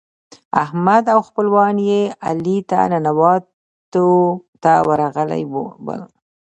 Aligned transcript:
احمد 0.63 1.03
او 1.13 1.19
خپلوان 1.27 1.75
يې 1.89 2.01
علي 2.27 2.57
ته 2.69 2.79
ننواتو 2.91 4.07
ته 4.63 4.71
ورغلي 4.87 5.43
ول. 5.85 6.01